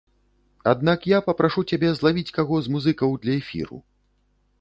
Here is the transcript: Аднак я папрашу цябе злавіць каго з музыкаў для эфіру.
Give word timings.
Аднак 0.71 1.03
я 1.11 1.19
папрашу 1.27 1.63
цябе 1.73 1.91
злавіць 1.99 2.33
каго 2.39 2.55
з 2.69 2.73
музыкаў 2.77 3.13
для 3.27 3.37
эфіру. 3.43 3.77